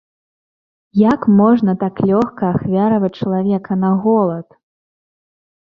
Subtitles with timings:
[1.01, 4.47] Як можна так лёгка ахвяраваць чалавека на голад?